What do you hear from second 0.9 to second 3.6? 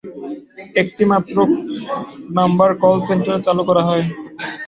মাত্র number call centre